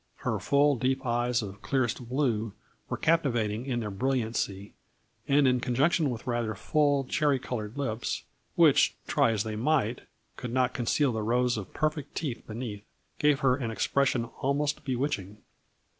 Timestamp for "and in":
5.27-5.59